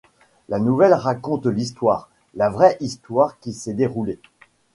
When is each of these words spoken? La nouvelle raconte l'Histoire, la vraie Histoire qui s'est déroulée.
La 0.49 0.57
nouvelle 0.57 0.95
raconte 0.95 1.45
l'Histoire, 1.45 2.09
la 2.33 2.49
vraie 2.49 2.75
Histoire 2.79 3.37
qui 3.37 3.53
s'est 3.53 3.75
déroulée. 3.75 4.17